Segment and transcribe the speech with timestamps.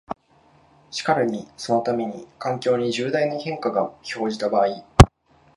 [0.89, 4.83] しかるにそのために、環境に重大な変化が生じた場合、